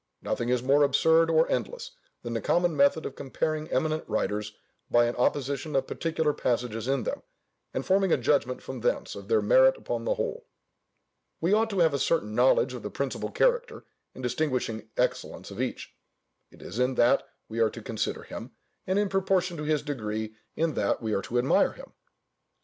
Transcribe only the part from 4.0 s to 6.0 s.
writers by an opposition of